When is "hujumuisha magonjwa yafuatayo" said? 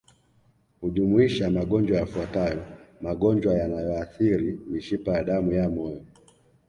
0.81-2.63